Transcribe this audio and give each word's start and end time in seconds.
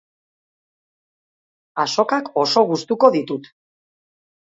Azokak 1.85 2.35
oso 2.47 2.67
gustuko 2.73 3.15
ditut. 3.21 3.55